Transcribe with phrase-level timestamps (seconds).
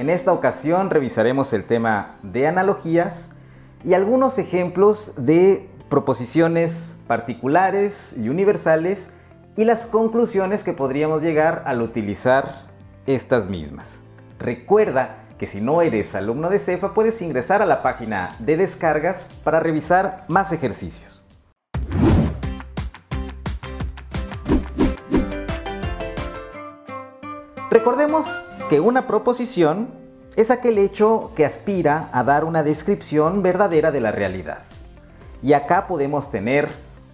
[0.00, 3.32] En esta ocasión revisaremos el tema de analogías
[3.84, 9.10] y algunos ejemplos de proposiciones particulares y universales
[9.58, 12.62] y las conclusiones que podríamos llegar al utilizar
[13.04, 14.00] estas mismas.
[14.38, 19.28] Recuerda que si no eres alumno de CEFA puedes ingresar a la página de descargas
[19.44, 21.22] para revisar más ejercicios.
[27.70, 28.36] Recordemos
[28.68, 29.90] que una proposición
[30.34, 34.62] es aquel hecho que aspira a dar una descripción verdadera de la realidad.
[35.40, 36.72] Y acá podemos tener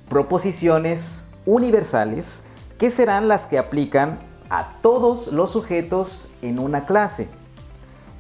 [0.09, 2.43] proposiciones universales
[2.79, 7.29] que serán las que aplican a todos los sujetos en una clase.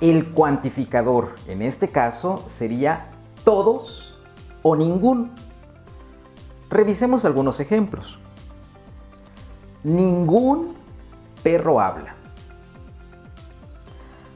[0.02, 3.12] El cuantificador en este caso sería
[3.44, 4.14] todos
[4.60, 5.32] o ningún.
[6.68, 8.18] Revisemos algunos ejemplos.
[9.82, 10.76] Ningún
[11.42, 12.16] perro habla.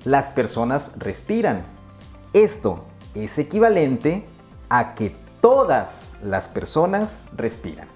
[0.04, 1.66] Las personas respiran.
[2.32, 2.84] Esto
[3.14, 4.26] es equivalente
[4.68, 7.88] a que todas las personas respiran.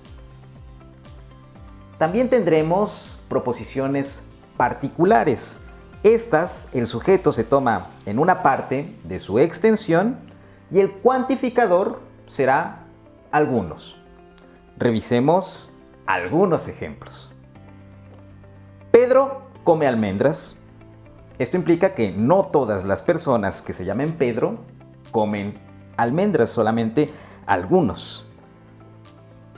[1.98, 4.22] También tendremos proposiciones
[4.56, 5.60] particulares.
[6.02, 10.19] Estas, el sujeto se toma en una parte de su extensión
[10.70, 12.86] y el cuantificador será
[13.30, 13.97] algunos.
[14.77, 15.75] Revisemos
[16.06, 17.30] algunos ejemplos.
[18.91, 20.56] Pedro come almendras.
[21.39, 24.59] Esto implica que no todas las personas que se llamen Pedro
[25.11, 25.59] comen
[25.97, 27.11] almendras, solamente
[27.47, 28.25] algunos.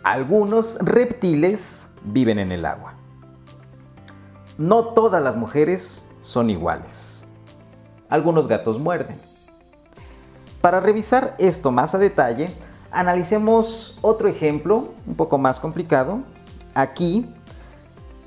[0.03, 2.95] Algunos reptiles viven en el agua.
[4.57, 7.25] No todas las mujeres son iguales.
[8.09, 9.21] Algunos gatos muerden.
[10.63, 12.49] Para revisar esto más a detalle,
[12.91, 16.21] analicemos otro ejemplo un poco más complicado.
[16.75, 17.31] Aquí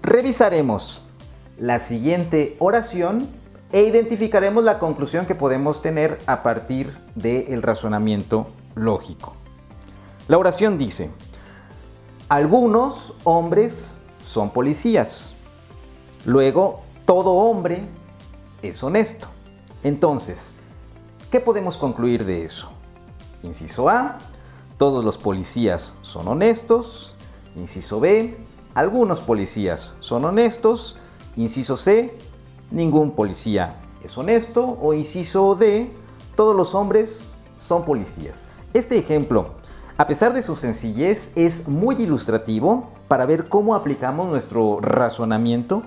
[0.03, 1.01] revisaremos
[1.57, 3.38] la siguiente oración
[3.71, 9.35] e identificaremos la conclusión que podemos tener a partir del razonamiento lógico.
[10.27, 11.09] La oración dice,
[12.29, 15.33] algunos hombres son policías.
[16.25, 17.87] Luego, todo hombre
[18.61, 19.27] es honesto.
[19.83, 20.53] Entonces,
[21.31, 22.69] ¿qué podemos concluir de eso?
[23.41, 24.17] Inciso A,
[24.77, 27.15] todos los policías son honestos.
[27.55, 28.37] Inciso B,
[28.75, 30.97] algunos policías son honestos.
[31.35, 32.17] Inciso C,
[32.71, 34.77] ningún policía es honesto.
[34.81, 35.91] O inciso D,
[36.35, 38.47] todos los hombres son policías.
[38.73, 39.55] Este ejemplo
[39.99, 45.83] a pesar de su sencillez, es muy ilustrativo para ver cómo aplicamos nuestro razonamiento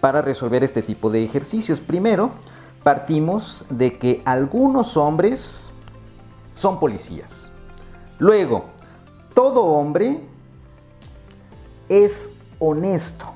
[0.00, 1.78] para resolver este tipo de ejercicios.
[1.78, 2.30] Primero,
[2.82, 5.70] partimos de que algunos hombres
[6.54, 7.50] son policías.
[8.18, 8.64] Luego,
[9.34, 10.22] todo hombre
[11.90, 13.26] es honesto.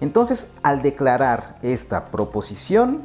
[0.00, 3.02] Entonces, al declarar esta proposición,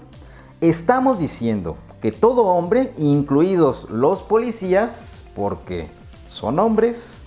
[0.59, 5.89] estamos diciendo que todo hombre, incluidos los policías, porque
[6.25, 7.25] son hombres,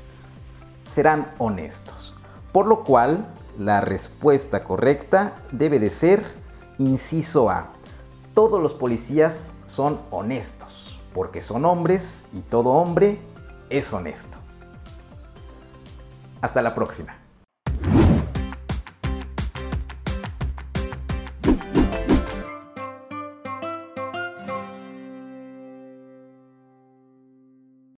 [0.87, 2.15] serán honestos.
[2.53, 3.27] Por lo cual,
[3.59, 6.25] la respuesta correcta debe de ser
[6.79, 7.69] inciso A.
[8.35, 13.21] Todos los policías son honestos, porque son hombres y todo hombre
[13.71, 14.39] es honesto.
[16.41, 17.17] Hasta la próxima.